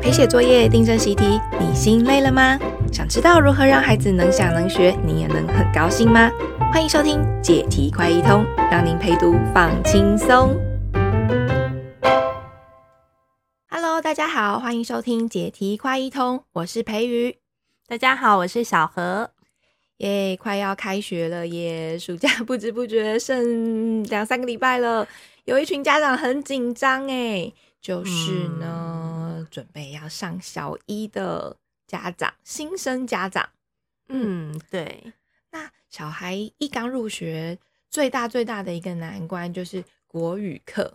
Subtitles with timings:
[0.00, 2.58] 陪写作业、订正习题，你心累了吗？
[2.92, 6.30] 想知道如何让孩子能想能学，你也能很高兴吗？
[6.72, 10.56] 欢迎收听解题快一通，让您陪读放轻松。
[13.68, 17.36] Hello，大家好，欢迎收听解题快一通，我是培瑜。
[17.86, 19.30] 大家好，我是小何。
[19.98, 21.98] 耶，快要开学了耶！
[21.98, 25.08] 暑假不知不觉剩两三个礼拜了，
[25.46, 27.52] 有一群家长很紧张哎。
[27.80, 29.15] 就是呢，嗯、
[29.46, 33.48] 准备要上小一的家长，新生家长，
[34.08, 35.12] 嗯，对。
[35.52, 37.58] 那小孩一刚入学，
[37.90, 40.92] 最大最大的一个难关就是国语课，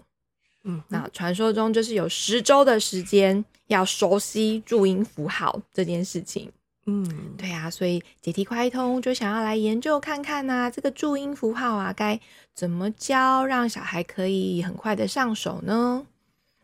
[0.63, 6.51] 嗯，那传说中就是有十周的时间要熟悉注音符号这件事情，
[6.85, 12.19] 嗯，对啊，所以解题快通就想要来研究看看呐、啊，这个注音符号啊，该
[12.53, 16.05] 怎么教，让小孩可以很快的上手呢？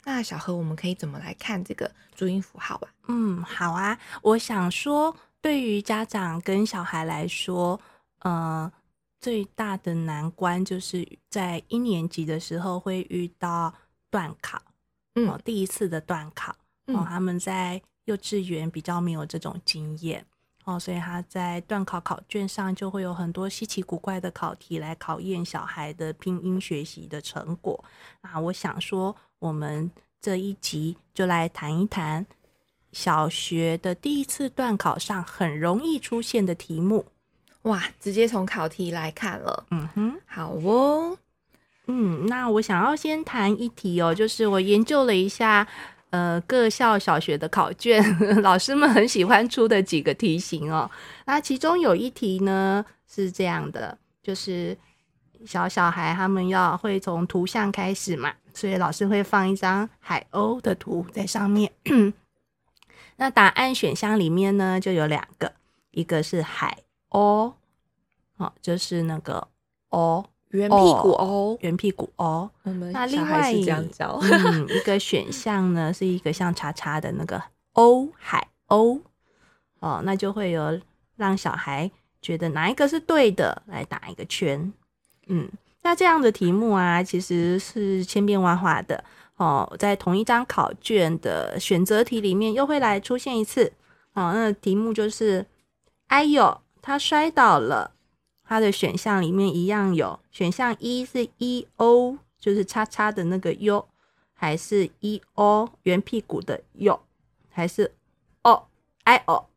[0.10, 2.88] 那小何，我们可以怎么来看这个注音符号吧？
[3.10, 4.00] 嗯，好啊。
[4.22, 7.78] 我想说，对于家长跟小孩来说，
[8.20, 8.72] 呃，
[9.20, 13.74] 最大的难关就是在一年级的时候会遇到
[14.10, 14.62] 断考，
[15.16, 20.26] 嗯、哦，第一次的断考，哦，他们在幼稚园比较没有这种经验，
[20.68, 27.84] 哦，所以他在段考考卷上就会有很多稀奇古怪的考题来考验小孩的拼音学习的成果。
[28.22, 29.16] 啊，我想说。
[29.40, 32.26] 我们这一集就来谈一谈
[32.92, 37.06] 小学的第一次段考上很容易出现的题目。
[37.62, 39.68] 哇，直接从考题来看了。
[39.70, 41.20] 嗯哼，好哦。
[41.86, 45.68] 嗯，那我想要先谈一题哦，就是我研究了一下，
[46.18, 48.04] 呃，各校小学的考卷，
[48.42, 50.90] 老师们很喜欢出的几个题型哦。
[51.26, 54.76] 那其中有一题呢是这样的，就是
[55.46, 58.34] 小小孩他们要会从图像开始嘛。
[58.52, 61.72] 所以老师会放一张海鸥的图在上面。
[63.18, 65.54] 那答案选项里面呢，就有两个，
[65.92, 66.76] 一个是海
[67.12, 67.54] 鸥，
[68.38, 69.48] 哦，就是那个
[69.92, 72.50] 鸥，圆屁股哦，圆屁股哦。
[72.64, 73.74] 那另外一个
[74.22, 77.42] 嗯，一个选项呢，是一个像叉叉的那个
[77.74, 79.02] 欧，海鸥。
[79.80, 80.80] 哦，那就会有
[81.16, 81.90] 让小孩
[82.22, 84.74] 觉得哪一个是对的，来打一个圈。
[85.28, 85.50] 嗯。
[85.84, 89.02] 那这样的题目啊，其实是千变万化的
[89.38, 89.72] 哦。
[89.80, 93.72] 在同一张考卷的选择题里面，又会来出现一次。
[94.14, 95.46] 哦，那题目就是：
[96.08, 97.92] 哎呦，他摔倒了。
[98.48, 103.86] 它的选项里面一样有选项一是 e o，就是叉叉的那个 u，
[104.34, 106.98] 还是 e o 圆屁股的 u，
[107.50, 107.94] 还是
[108.44, 108.68] o
[109.04, 109.50] i o？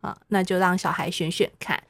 [0.00, 1.80] 啊，那就让小孩选选看。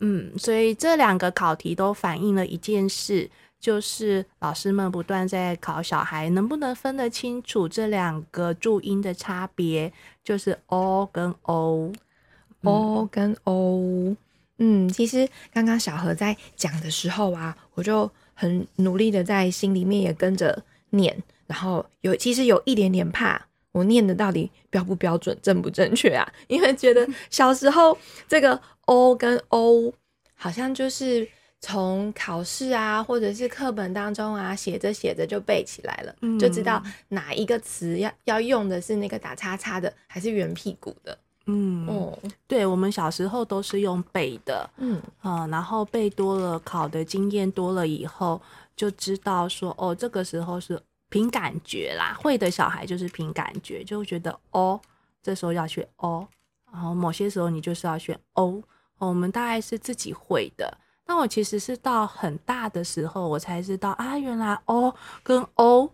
[0.00, 3.30] 嗯，所以这两个考题都反映了一件事，
[3.60, 9.92] 就是老师们不断在考小孩能不能分得清楚这两个注音的差别，
[10.24, 14.16] 就是 o 跟 o，o、跟 o。
[14.58, 23.40] 嗯，其实刚刚小何在讲的时候啊，我就很努力的在心里面也跟着念，然后有其实有一点点怕，
[23.72, 26.26] 我念的到底标不标准、正不正确啊？
[26.48, 27.96] 因为觉得小时候
[28.28, 28.60] 这个。
[28.90, 29.92] o 跟 o
[30.34, 31.28] 好像就是
[31.60, 41.18] 从考试啊，或者是课本当中啊，写着写着就背起来了，嗯、就知道哪一个词要要用的是那个打叉叉的，还是圆屁股的。
[41.50, 48.40] 嗯，哦，对，我们小时候都是用背的，嗯啊、呃，然后背多了，考的经验多了以后，
[48.76, 54.78] 就知道说，哦，这个时候是凭感觉啦，会的小孩就是凭感觉，就觉得哦，
[55.22, 56.28] 这时候要选哦
[56.70, 58.62] 然后某些时候你就是要选哦。
[58.98, 60.76] 我们大概是自己会的，
[61.06, 65.88] 那我其实是到很大的时候，我才知道啊，原来哦跟哦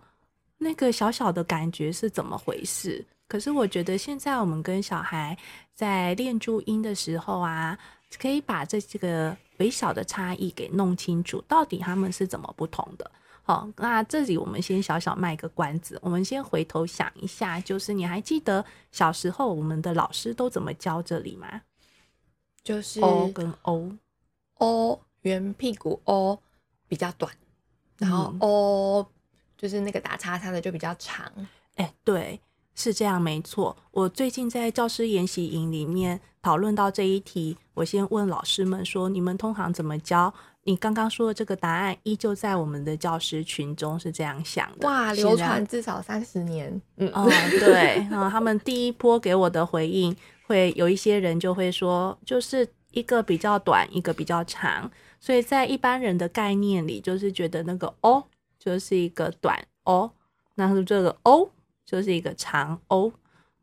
[0.58, 3.04] 那个小小的感觉是怎么回事。
[3.34, 5.36] 可是我觉得现在我们跟小孩
[5.74, 7.76] 在练注音的时候啊，
[8.16, 13.10] 可以把这几个微小的差异给弄清楚，到底他们是怎么不同的。
[13.42, 21.62] 好，那这里我们先小小卖个关子，我们先回头想一下，就是你还记得小时候我们的老师都怎么教这里吗？
[22.62, 26.38] 就是 o 跟 o，o 圆屁股 o
[26.86, 27.32] 比较短，
[27.98, 29.04] 然后 o
[29.58, 31.26] 就是那个打叉叉的就比较长。
[31.74, 32.40] 哎、欸，对，
[32.74, 33.76] 是这样没错。
[33.90, 40.32] 我最近在教师研习营里面讨论到这一题，我先问老师们说：你们通常怎么教？
[40.66, 44.88] 你刚刚说的这个答案依旧在我们的教师群中是这样想的。
[44.88, 46.80] 哇，流传至少三十年。
[46.96, 47.28] 嗯，哦，
[47.60, 50.16] 对，然后他们第一波给我的回应。
[50.46, 58.22] 会有一些人就会说，就是一个比较短，一个比较长，所以在一般人的概念里，就是觉得那个哦
[58.58, 60.10] 就是一个短哦
[60.56, 61.48] 那是这个 o
[61.84, 63.12] 就是一个长 O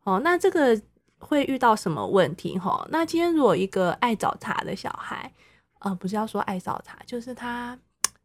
[0.04, 0.20] 哦。
[0.24, 0.80] 那这个
[1.18, 2.58] 会遇到什么问题？
[2.58, 5.32] 哈，那今天如果一个爱找茬的小孩，
[5.80, 7.78] 呃，不是要说爱找茬，就是他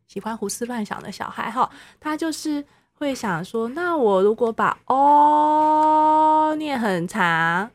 [0.08, 7.70] 喜欢胡思乱想的小孩哈，他就是会想说，那我如果把 O 念很长，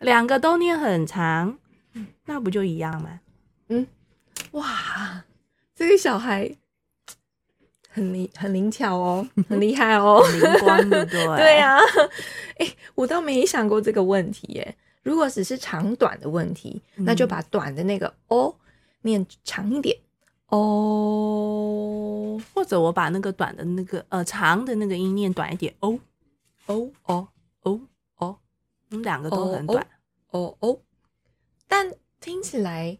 [0.00, 1.58] 两个都念很长，
[2.26, 3.20] 那不就一样吗？
[3.68, 3.86] 嗯，
[4.52, 5.24] 哇，
[5.74, 6.56] 这个小孩。
[7.92, 11.82] 很灵很灵巧哦， 很厉害哦，灵光的 对对呀、啊，
[12.58, 14.76] 哎、欸，我倒没想过这个问题耶。
[15.02, 18.54] 如果只是长短的问题，嗯、那就把短的那个哦
[19.02, 19.96] 念长一点
[20.48, 25.98] 哦，或者我把那个短的那个呃长的那个音念短一点哦
[26.66, 27.28] 哦哦
[27.62, 27.80] 哦
[28.18, 28.36] 哦，
[28.90, 29.86] 我们两个都很短
[30.30, 30.78] 哦哦，
[31.66, 32.96] 但听起来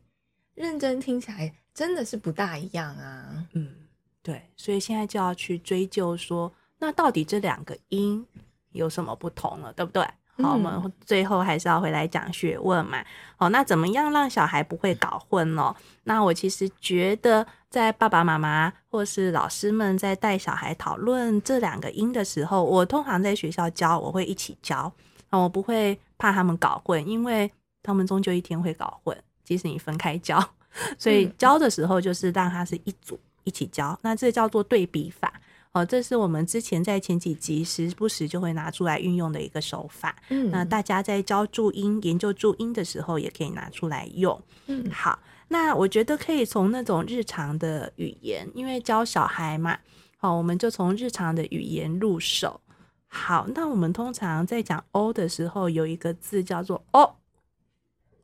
[0.54, 3.81] 认真听起来真的是不大一样啊，嗯。
[4.22, 8.24] 对，所以现在就要去追究说，那到底这两个音
[8.70, 10.06] 有什么不同了，对不对？
[10.42, 13.04] 好，我们最后还是要回来讲学问嘛。
[13.36, 15.74] 好，那怎么样让小孩不会搞混呢？
[16.04, 24.90] 那我其实觉得，在爸爸妈妈或是老师们在带小孩讨论这两个音的时候，我通常在学校教，我会一起教，
[25.30, 27.50] 我不会怕他们搞混，因为
[27.82, 30.42] 他们终究一天会搞混，即使你分开教。
[30.96, 33.20] 所以教的时候就是让他是一组。
[33.44, 35.40] 一起教，那这叫做对比法
[35.72, 35.84] 哦。
[35.84, 40.16] 这是我们之前在前几集时不时就会拿出来运用的一个手法。
[40.28, 44.40] 嗯，那大家在教注音、研究注音的时候，也可以拿出来用。
[44.66, 45.18] 嗯，好，
[45.48, 49.78] 那我觉得可以从那种日常的语言，因为教小孩嘛，
[50.18, 52.60] 好，我们就从日常的语言入手。
[53.06, 57.16] 好，那我们通常在讲 “o” 的时候，有一个字叫做哦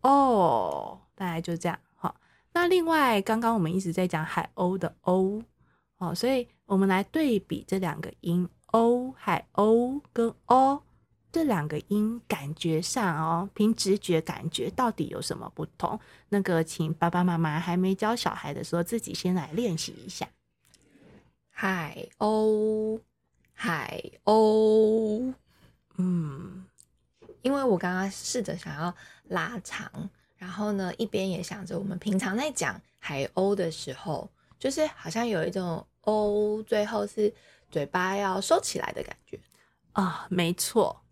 [0.01, 1.79] 哦，大概就这样。
[2.53, 5.43] 那另外，刚刚我们一直在讲海鸥的鸥
[5.99, 10.83] 哦，所以我们来对比这两个音，鸥、海鸥跟哦
[11.31, 16.01] 这两个音，感觉上哦，凭直觉感觉到底有什么不同？
[16.31, 20.27] 那个，请爸爸妈妈还没教小孩的时候，自己先来练习一下。
[21.51, 23.01] 海鸥，
[23.53, 25.35] 海鸥，
[25.97, 26.65] 嗯，
[27.43, 30.11] 因为我刚刚试着想要拉长。
[30.39, 37.33] 然后呢，一边也想着我们平常在讲海鸥的时候，就是好像有一种鸥，最后是
[37.71, 39.39] 嘴巴要收起来的感觉
[39.93, 41.03] 啊，没错。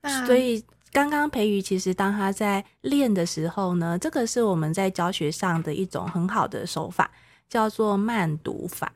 [0.00, 7.10] 那所以刚刚培瑜其实当他在练的时候呢，这个是我们在教学上的一种很好的手法，
[7.48, 8.92] 叫做慢读法。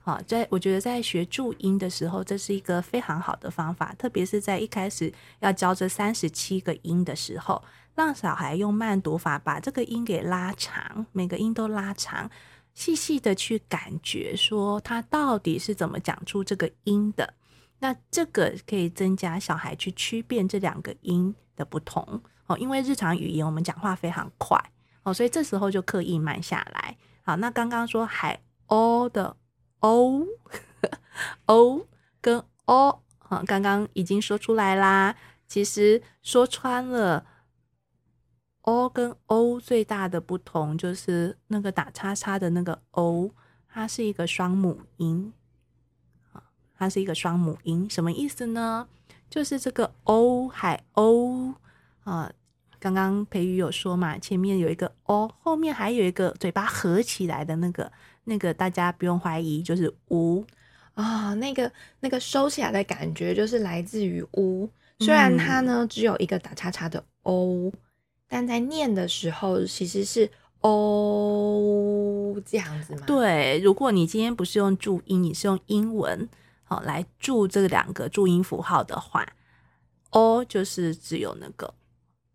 [0.00, 7.62] 好，在我觉得在学注音的时候，这是一个非常好的方法，特别是在一开始要教这三十七个音的时候。
[7.94, 12.28] 让小孩用慢读法把这个音给拉长，每个音都拉长，
[12.74, 17.34] 细细的去感觉，说他到底是怎么讲出这个音的。
[17.78, 22.58] 那这个可以增加小孩去区辨这两个音的不同哦。
[22.58, 24.58] 因为日常语言我们讲话非常快
[25.04, 26.96] 哦，所以这时候就刻意慢下来。
[27.22, 29.36] 好，那刚刚说海鸥的
[29.80, 30.26] 鸥，
[31.46, 31.84] 鸥
[32.20, 35.14] 跟哦，好，刚刚已经说出来啦。
[35.46, 37.24] 其实说穿了。
[38.64, 43.30] O 跟 o 最大的不同就是那个打叉叉的那个 o，
[43.68, 45.32] 它是一个双母音，
[46.32, 46.42] 啊，
[46.76, 48.88] 它是一个双母音，什么意思呢？
[49.28, 51.52] 就是这个 o 海鸥
[52.04, 52.32] 啊，
[52.78, 57.92] 刚刚培宇有说嘛，前面有一个 o，后面还有一个嘴巴合起来的那个，
[58.24, 60.42] 那个大家不用怀疑，就是乌
[60.94, 67.70] 啊，那个那个收起来的感觉就是来自于乌，虽然它呢只有一个打叉叉的 o。
[68.34, 70.28] 但在念的时候，其实是
[70.60, 73.04] 哦这样子吗？
[73.06, 76.28] 对，如果你今天不是用注音，你是用英文
[76.64, 79.24] 好来注这两个注音符号的话，
[80.10, 81.72] 哦就是只有那个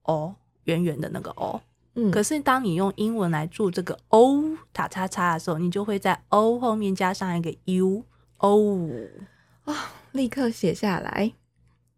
[0.03, 1.59] 哦圆圆的那个哦。
[1.95, 4.41] 嗯，可是当你用英文来注这个 o
[4.71, 8.05] 打叉叉的时候，你就会在 o 后面加上一个 u
[8.37, 8.87] 哦
[9.65, 9.75] 啊、哦，
[10.13, 11.33] 立刻写下来。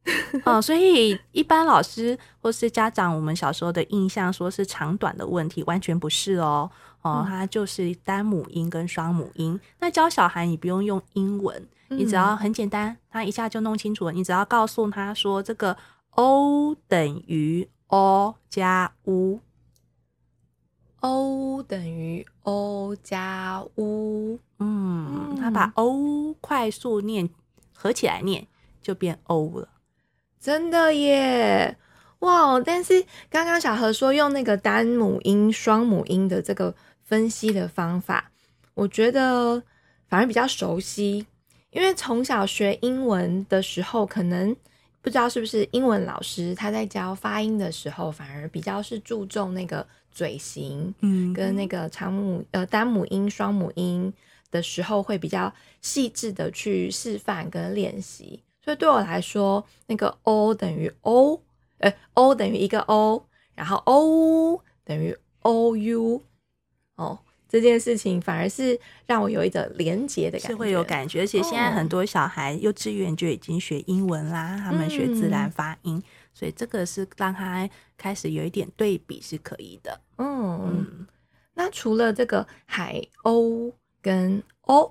[0.45, 6.69] 哦，所以一般老师或是家长，我们小时候的印象说是长短的问题，完全不是哦。
[7.01, 9.59] 哦，它就是单母音跟双母音。
[9.79, 14.11] 那教小孩，你不用用英文，你只要很简单，他一下就弄清楚了。
[14.11, 15.77] 你只要告诉他说，这个
[16.11, 18.91] o 等于 o 加
[21.01, 24.39] u，o 等于 o 加 u。
[24.59, 27.29] 嗯，他把 o 快速念
[27.73, 28.47] 合起来念，
[28.81, 29.67] 就变 o 了。
[30.41, 31.77] 真的耶，
[32.19, 32.59] 哇！
[32.59, 38.31] 但是刚刚小何说用那个单母音、双母音的这个分析的方法，
[38.73, 39.61] 我觉得
[40.09, 41.27] 反而比较熟悉，
[41.69, 44.55] 因为从小学英文的时候，可能
[45.03, 54.11] 不知道是不是英文老师他在教发音的时候，反而比较是注重那个嘴型，嗯，跟那个长母呃单母音、双母音
[54.49, 58.41] 的时候，会比较细致的去示范跟练习。
[58.63, 61.41] 所以对我来说，那个 o 等于 o，
[61.79, 63.25] 呃，o 等于一个 o，
[63.55, 66.21] 然后 o 等于 o u，
[66.95, 67.19] 哦。
[67.49, 71.19] 这件事情反而是让我有一种连结的感觉，是会有感觉。
[71.19, 76.03] 而且现在很多小孩幼稚园就已经学英文啦，哦、他们学自然发音，嗯、
[76.33, 79.99] 所以这个是让他开始有一点对比是可以的。
[80.17, 81.07] 嗯，嗯，
[81.55, 84.89] 那除了这个海鸥跟鸥，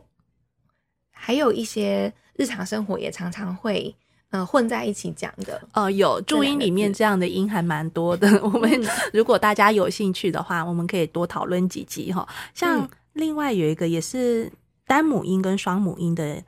[1.20, 3.94] 还有一些日常生活也常常会。
[4.32, 8.28] 嗯，混在一起讲的哦，有注音里面这样的音还蛮多的。
[8.44, 8.70] 我们
[9.12, 12.24] 如果大家有兴趣的话，我们可以多讨论几集哈。
[12.54, 14.48] 像另外有一个也是
[14.86, 16.44] 单母音跟双母音的，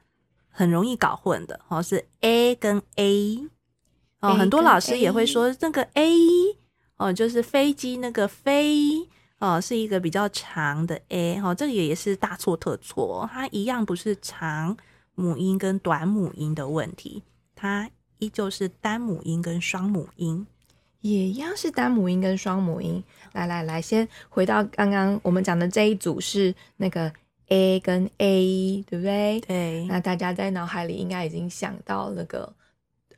[0.48, 3.48] 很容易搞混的哦，是 a 跟 a
[4.20, 6.16] 哦，很多老师也会说那个 a
[6.98, 9.08] 哦，就是飞机那个飞
[9.42, 14.76] 哦，是一个比较长的 a 哦，这个也是大错特错，它一样不是长
[15.16, 17.24] 母音跟短母音的问题。
[17.56, 20.46] 它依旧是单母音跟双母音，
[21.00, 23.02] 也一样是单母音跟双母音。
[23.32, 27.12] 来来来，先回到刚刚我们讲的这一组是那个
[27.48, 29.40] a 跟 a，对不对？
[29.40, 29.84] 对。
[29.86, 32.54] 那大家在脑海里应该已经想到那个，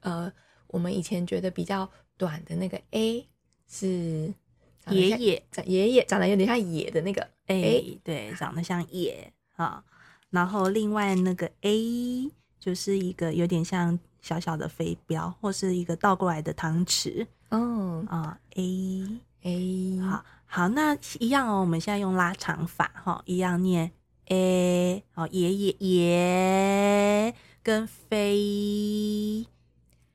[0.00, 0.32] 呃，
[0.68, 3.28] 我们以前觉得比较短的那个 a
[3.68, 4.32] 是
[4.90, 9.82] 爷爷，爷爷长得有点像野的那个 a，对，长得像野啊。
[10.30, 13.98] 然后另外那个 a 就是一个有点像。
[14.24, 17.26] 小小的飞镖，或是一个倒过来的汤匙。
[17.50, 21.60] 哦啊，a a，好好，那一样哦。
[21.60, 23.92] 我们现在用拉长法，哈，一样念
[24.28, 29.46] a，哦，爷爷爷跟飞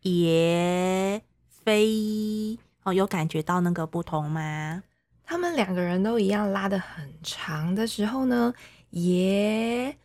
[0.01, 1.85] 爷飞，
[2.89, 4.83] 哦，有感觉到那个不同吗？
[5.23, 8.51] 他们两个人都一样拉的很长的时候呢，
[8.89, 9.95] 也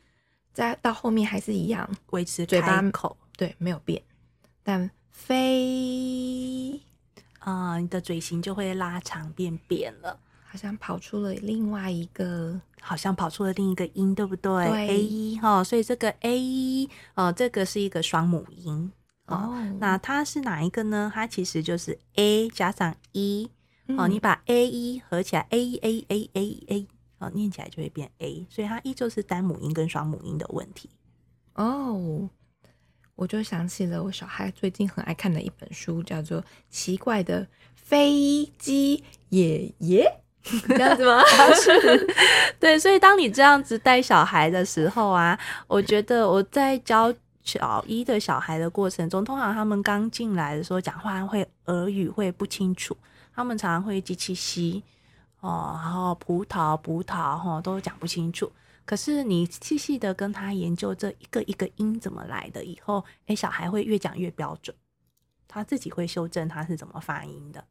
[0.53, 3.17] 在到后面还是一样维持嘴巴口。
[3.37, 4.03] 对，没有变，
[4.62, 6.79] 但飞
[7.38, 18.93] 啊、呃，你的嘴型就会拉长变扁了，好像跑出了另外一个，好像跑出了另一个音，对不对，对？a 哈、哦，所以这个 a 哦，这个是一个双母音
[19.26, 19.76] 哦，哦。
[19.81, 21.11] 那它是哪一个呢？
[21.14, 23.50] 它其实就是 a 加上 e、
[23.87, 26.87] 嗯、哦，你把 a e 合起来，a a a a a
[27.19, 30.90] 哦，念起来就会变 a，所以它依旧是单母音跟双母音的问题
[31.54, 32.28] 哦。
[33.16, 40.04] 我就想起了我小孩最近很爱看的一本书，叫做《奇怪的飞机爷爷》，
[40.66, 41.23] 这样子吗？
[41.54, 42.07] 是，
[42.59, 42.76] 对。
[42.76, 45.38] 所以当你这样子带小孩的时候啊，
[45.69, 47.14] 我觉得我在教
[47.45, 52.97] 小一的小孩的过程中，通常他们刚进来的时候讲话会耳语会不清楚，
[53.35, 54.83] 他们常常会机器吸
[55.41, 58.51] 哦，然后葡萄葡萄哈都讲不清楚。
[58.87, 64.77] 可是你细细的跟他研究这一个一个音怎么来的以后，哎、欸，小孩会越讲越标准，
[65.47, 67.65] 他自己会修正他是怎么发音的。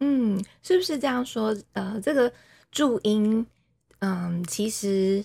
[0.00, 1.56] 嗯，是不是这样说？
[1.72, 2.32] 呃，这个
[2.70, 3.46] 注音，
[4.00, 5.24] 嗯，其实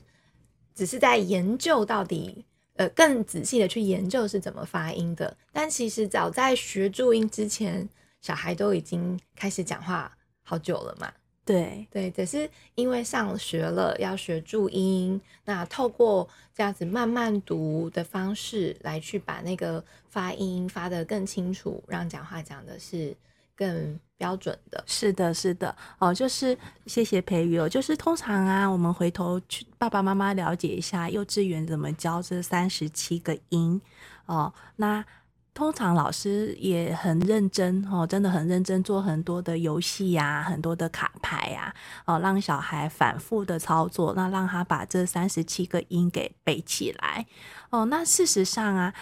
[0.73, 2.45] 只是在研究到底，
[2.79, 5.35] 呃，更仔细的去研究是怎么发音的。
[5.51, 7.87] 但其实早在学注音之前，
[8.21, 11.11] 小孩都已经开始讲话好久了嘛。
[11.43, 23.13] 对对，只是因为上学了要学注音，那透过这样子慢慢读的方式来去把那个发音发得更清楚，让讲话讲的是
[23.57, 24.83] 更标准的。
[24.85, 33.81] 是的，是的，哦，就是谢谢培育哦，就是通常啊，我们回头去爸爸妈妈了解一下幼稚园怎么教这三十七个音
[34.27, 35.03] 哦，那。
[35.51, 41.73] 通常老师也很认真哦，真的很认真，做很多的游戏呀，很多的卡牌呀，
[42.05, 47.25] 哦，让小孩反复的操作，那让他把这三十七个音给背起来
[47.71, 47.83] 哦。
[47.85, 48.93] 那事实上啊，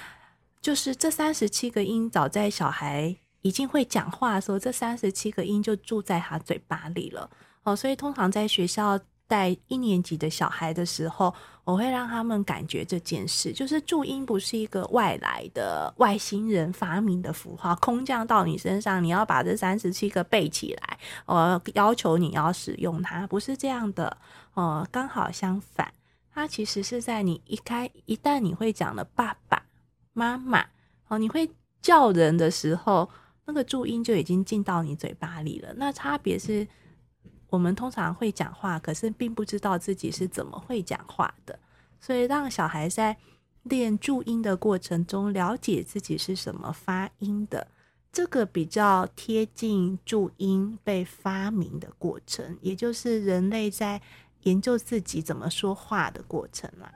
[0.60, 7.30] 就是这三十七个音，早在小孩已经会讲话的时候，这三十七个音就住在他嘴巴里了
[7.64, 7.76] 哦。
[7.76, 9.00] 所以通常在学校。
[9.30, 24.18] 带一年级的小孩的时候，我会让他们感觉这件事，就是注音不是一个外来的外星人发明的符号，空降到你身上，你要把这三十七个背起来，我要求你要使用它，不是这样的，
[24.54, 25.94] 哦，刚好相反，
[26.34, 29.62] 它其实是在你一开一旦你会讲了爸爸
[30.14, 30.66] 妈妈
[31.10, 31.52] 哦，你会
[31.82, 33.10] 叫人的时候，
[33.48, 36.68] 那个注音就已经进到你嘴巴里了，那差别是。
[37.50, 41.58] 我们通常会讲话，可是并不知道自己是怎么会讲话的，
[41.98, 43.16] 所以让小孩在
[43.64, 47.66] 练注音的过程中，了解自己是什么发音的，
[48.12, 54.02] 这个比较贴近注音被发明的过程，也就是人类在
[54.44, 56.94] 研究自己怎么说话的过程啦。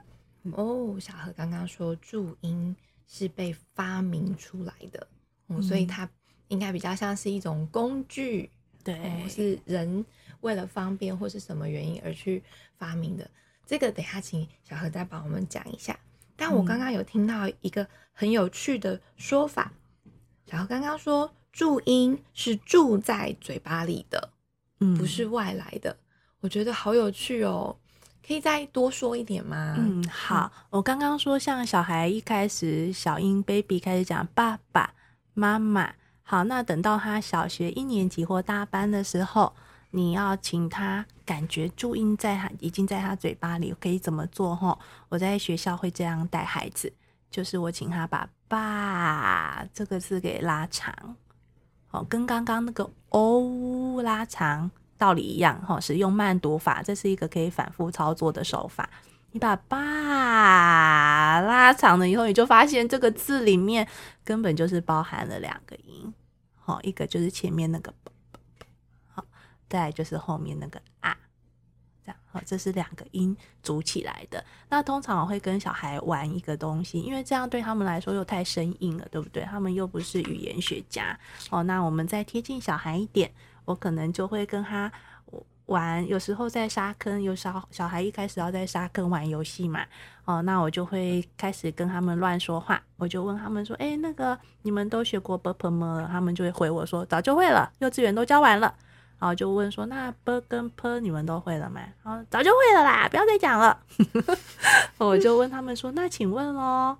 [0.52, 5.00] 哦，小何刚刚说注音是被发明出来的，
[5.46, 6.06] 哦、嗯，所以它
[6.48, 8.50] 应该比较像是一种工具，
[8.84, 10.04] 对，哦、是人
[10.40, 12.42] 为了方便或是什么原因而去
[12.76, 13.28] 发明的。
[13.66, 15.98] 这个等下请小何再帮我们讲一下。
[16.36, 19.72] 但我刚刚有听到一个很有趣的说法，
[20.04, 20.10] 嗯、
[20.46, 24.30] 小何刚刚说注音是住在嘴巴里的，
[24.80, 25.96] 嗯，不是外来的。
[26.40, 27.76] 我觉得好有趣哦，
[28.26, 29.76] 可以再多说一点吗？
[29.78, 34.94] 嗯，好，我刚刚说像小孩一开始小英 baby 开始讲爸爸
[35.34, 39.52] 妈妈，好，那等到他小学一年级或大班的时候。
[39.94, 44.56] 你要请他感觉注音在他已经在他嘴巴里，可以怎么做？
[44.56, 44.78] 哈，
[45.10, 46.90] 我在学校会这样带孩子，
[47.30, 51.14] 就是我请他把“爸”这个字给拉长，
[51.90, 58.88] 哦，跟刚刚那个“哦”拉长道理一样，哈，使用慢读法，这是一个可以反复操作的手法。
[59.32, 63.86] 你把“爸”拉长了以后，你就发现这个字里面
[64.24, 66.12] 根本就是包含了两个音，
[66.60, 67.92] 好，一个就是前面那个。
[69.08, 69.24] 好
[69.68, 71.16] 再就是后面那个啊，
[72.04, 74.44] 这样好，这是两个音组起来的。
[74.68, 79.42] 那通常我会跟小孩玩一个东西，因为这样对他们来说又太生硬了，对不对？
[79.44, 81.62] 他们又不是语言学家哦。
[81.62, 83.32] 那我们再贴近小孩一点，
[83.64, 84.92] 我可能就会跟他
[85.72, 89.84] 玩，有时候在沙坑，有小小孩一开始要在沙坑玩游戏嘛，
[90.24, 96.08] 哦，那我就会开始跟他们乱说话，我就问他们说，哎、那个你们都学过 ber 吗？
[96.12, 98.74] 他们就会回我说，早就会了，幼稚园都教完了。
[99.18, 103.78] 然后就问说：“那 b 跟 p 你们都会了吗？”然早就会了啦，不要再讲了。
[104.98, 106.98] 我就问他们说：“那请问哦，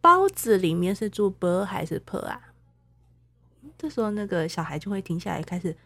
[0.00, 2.40] 包子里面是住 b 还是 p 啊？”
[3.78, 5.76] 这时候那个小孩就会停下来，开始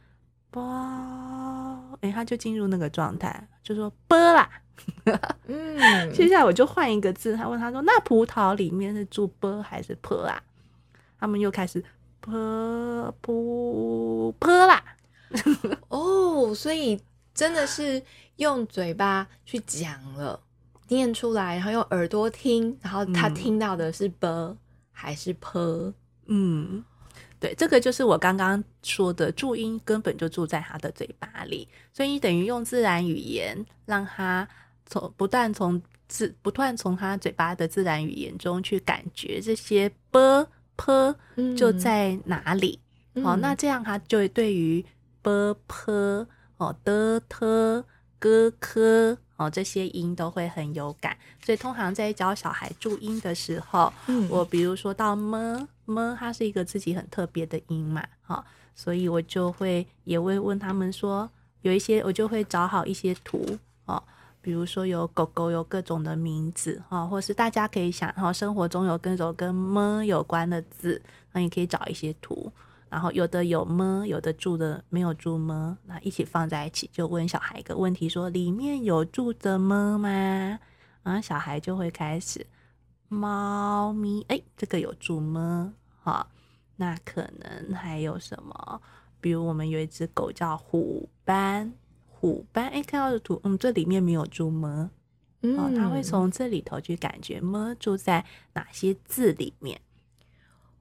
[0.51, 1.28] 包。
[2.01, 4.49] 诶、他就进入那个状态，就说“啵啦”。
[5.47, 10.41] 嗯， 接下来我就换一个字，他问他说：“那葡萄里面是住啵还是啵啊？”
[11.19, 11.83] 他们又开始
[12.21, 14.83] “啵啵啵啦”。
[15.89, 17.01] 哦，所以
[17.35, 18.03] 真的是
[18.37, 20.41] 用嘴巴去讲了，
[20.89, 24.57] 念出来，然后用耳朵听，然后他听到的是“啵”
[24.93, 25.93] 还是“啵”？
[26.27, 26.85] 嗯。
[27.41, 34.49] 对，这个就是我刚刚说的注音根本就住在他的嘴巴里，所以你等于用自然语言让他
[34.87, 41.15] 从不断从自不断从他嘴巴的自然语言中去感觉这些 b p
[41.57, 42.81] 就在哪里，
[43.23, 44.85] 好，那这样他就会对于
[45.23, 47.85] b p 哦的 t
[48.19, 53.93] 哥 k 哦这些音都会很有感，所以通常在教小孩注音的时候，
[54.29, 55.69] 我比如说到么。
[55.91, 61.29] 么，它是一个自己很特别的音嘛，好、哦，所以我就会也会问他们说，
[61.63, 63.45] 有一些我就会找好一些图
[63.87, 64.03] 哦，
[64.41, 71.01] 比如说有狗狗有各种的名字哈、哦，或是大家可以想哈、生活中有各种跟么有关的字，
[71.33, 72.53] 那你可以找一些图。
[72.91, 80.09] 然后有的有么，有的住的没有住么，那一起放在一起，就问小孩一个问题：说里面有住的么吗？
[81.03, 82.47] 然后小孩就会开始，
[83.09, 85.75] 猫咪，哎，这个有住么？
[86.09, 86.27] 好，
[86.77, 88.81] 那可能还有什么？
[89.21, 91.71] 比如我们有一只狗叫虎斑，
[92.09, 94.91] 虎斑，哎，看到的图，嗯，这里面没有注么，
[95.43, 99.79] 嗯，他会从这里头去感觉么住在哪些字里面。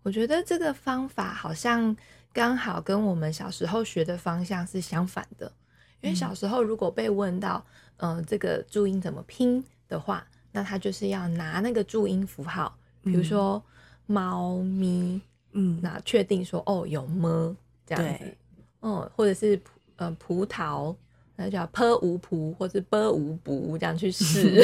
[0.04, 1.94] 我觉得这个方法好像
[2.32, 5.52] 刚好跟我们小时候学的方向是相反的，
[6.00, 7.66] 因为小时候如果被问到，
[7.98, 13.62] 嗯、呃，这个注音怎么拼的话，那他就是要拿那个注音符号，比如说
[14.08, 18.38] 猫咪，嗯，那确定说哦有么这样子，对
[18.82, 19.60] 嗯，或者是
[19.98, 20.96] 呃葡萄，
[21.36, 24.64] 那叫 p 无葡或是 b 无卜这样去试。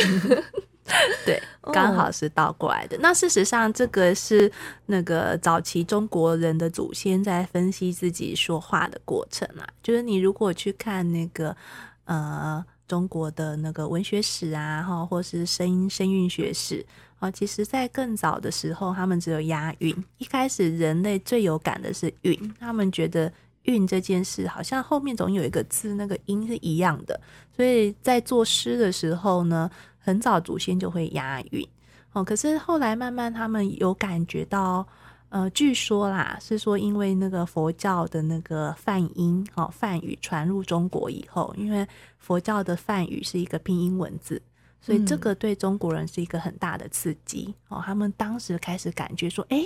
[1.25, 2.97] 对， 刚好是倒过来的。
[2.97, 3.03] Oh.
[3.03, 4.51] 那事实上，这个是
[4.87, 9.65] 那个早期中国人的祖先在分析自己说话的过程啊。
[9.81, 11.55] 就是你如果去看那个
[12.03, 16.85] 呃中国的那个文学史啊，哈，或是声音声韵学史
[17.23, 19.95] 啊，其实在更早的时候，他们只有押韵。
[20.17, 23.31] 一开始人类最有感的是韵，他们觉得
[23.63, 27.19] 韵这件事好像后面总有一个字，那个音是一样的，
[27.55, 29.69] 所以在作诗的时候呢。
[30.05, 31.65] 很早祖先就会押韵
[32.11, 34.85] 哦，可是后来慢慢他们有感觉到，
[35.29, 44.41] 呃，据说啦是说因为那个佛教的那个梵音哦，梵语传入中国以后，因为佛教的梵语是一个拼音文字，
[44.85, 47.81] 所以这个对中国人是一个很大的刺激哦。
[47.83, 49.63] 他们当时开始感觉说，哎，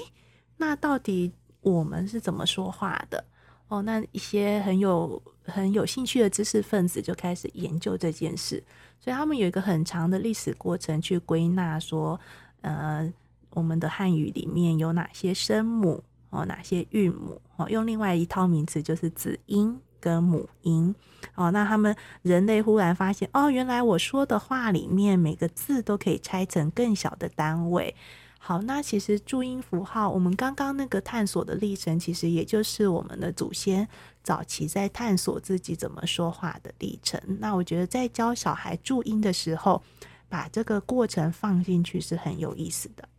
[0.58, 3.26] 那到底我们是怎么说话的？
[3.68, 8.64] 哦，那一些很有很有兴趣的知识分子就开始研究这件事，
[9.00, 12.20] 所以他们有一个很长的历史过程去归纳说，
[12.62, 13.12] 呃，
[13.50, 20.94] 我们的汉语里面有哪些声母哦，哪些韵母哦，用另外一套名词就是子音跟母音
[21.36, 21.52] 哦。
[21.52, 27.96] 那他们人类忽然发现，哦，原来我说的话里面每个字都可以拆成更小的单位。
[28.40, 33.86] 好，那其实注音符号，我们刚刚那个探索的历程，其实也就是我们的祖先
[34.24, 37.20] 早期在探索自己怎么说话的历程。
[37.40, 39.84] 那我觉得在教小孩注音的时候，
[40.30, 43.10] 把这个过程放进去是很有意思的。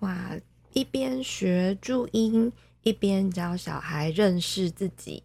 [0.00, 0.32] 哇，
[0.74, 2.52] 一边学注音，
[2.82, 5.22] 一边教小孩认识自己，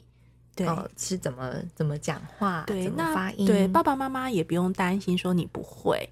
[0.60, 3.45] 对，哦、是怎么怎么讲话，对，怎么发音。
[3.45, 6.10] 对，爸爸妈妈也不用担心说你不会。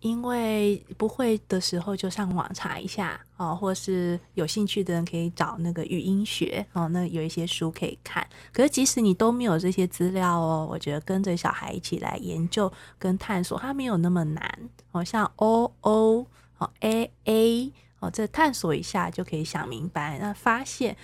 [0.00, 8.26] 因为不会的时候就上网查一下哦，或是有兴趣的人可以找那个语音学哦，那有一些书可以看。
[8.50, 14.58] 可是即使你都没有这些资料哦，我觉得跟着小孩一起来研究跟探索，它没有那么难
[14.92, 15.04] 哦。
[15.04, 16.26] 像 o o
[16.56, 20.18] 哦 a a 哦，这探索一下就可以想明白。
[20.18, 20.96] 那发现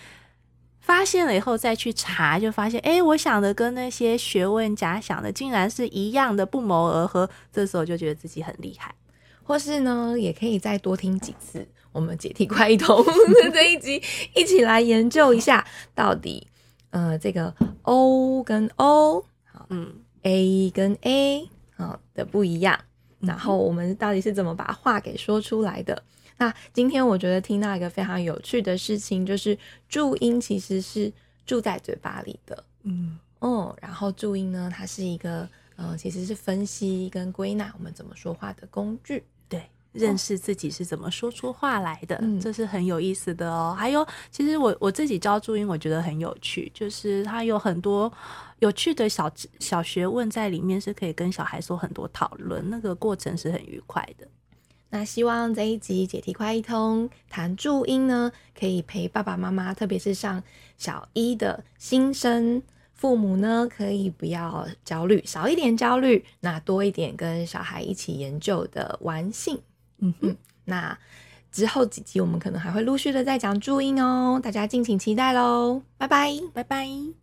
[0.87, 7.29] 发现了以后再去查，就发现哎，我想的跟那些学问家想的竟然是一样的，不谋而合。
[7.53, 8.95] 这时候就觉得自己很厉害。
[9.43, 13.05] 或是呢，也可以再多听几次我们解题快一通
[13.53, 14.01] 这一集，
[14.37, 16.47] 一起来研究一下到底
[16.91, 22.79] 呃这个 o 跟 o 好，嗯，a 跟 a 好的不一样，
[23.19, 26.01] 然后我们到底是怎么把话给说出来的？
[26.39, 31.13] 那今天我觉得听到一个非常有趣的事情，就是注音其实是
[31.47, 39.25] 住在嘴巴里的，嗯哦，然后注音呢，它是一个呃其实是分析跟归纳我们怎么说话的工具。
[39.93, 43.75] 认识自己是怎么说出话来的，哦、这是很有意思的哦。
[43.79, 48.13] 还有，其实我我自己教注音，我觉得很有趣，就是它有很多
[48.59, 54.29] 有趣的小小学问在里面，是可以跟小孩做很多讨论，那个过程是很愉快的。
[54.91, 60.43] 那希望这一集解题快一通谈注音呢，可以陪爸爸妈妈，特别是上
[60.79, 62.63] 小一的新生
[62.95, 69.61] 父母呢，可以不要焦虑，少一点焦虑，那多一点跟小孩一起研究的玩性。
[69.99, 70.97] 嗯哼，那
[71.51, 76.87] 之后几集我们可能还会陆续的再讲注音哦，大家敬请期待喽，拜拜，拜拜。